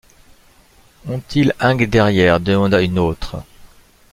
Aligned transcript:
Ont-ils 1.07 1.53
ung 1.59 1.79
derrière? 1.85 2.39
demanda 2.39 2.81
une 2.81 2.97
aultre. 2.97 3.35